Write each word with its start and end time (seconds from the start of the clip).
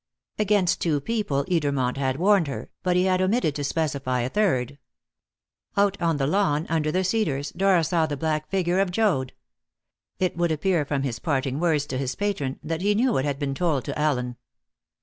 Against 0.39 0.81
two 0.81 0.99
people 0.99 1.45
Edermont 1.45 1.95
had 1.97 2.17
warned 2.17 2.47
her, 2.47 2.71
but 2.81 2.95
he 2.95 3.03
had 3.03 3.21
omitted 3.21 3.53
to 3.53 3.63
specify 3.63 4.21
a 4.21 4.29
third. 4.29 4.79
Out 5.77 5.95
on 6.01 6.17
the 6.17 6.25
lawn, 6.25 6.65
under 6.69 6.91
the 6.91 7.03
cedars, 7.03 7.51
Dora 7.51 7.83
saw 7.83 8.07
the 8.07 8.17
black 8.17 8.49
figure 8.49 8.79
of 8.79 8.89
Joad. 8.89 9.31
It 10.17 10.35
would 10.35 10.51
appear 10.51 10.85
from 10.85 11.03
his 11.03 11.19
parting 11.19 11.59
words 11.59 11.85
to 11.85 11.99
his 11.99 12.15
patron 12.15 12.59
that 12.63 12.81
he 12.81 12.95
knew 12.95 13.13
what 13.13 13.25
had 13.25 13.37
been 13.37 13.53
told 13.53 13.85
to 13.85 13.99
Allen. 13.99 14.37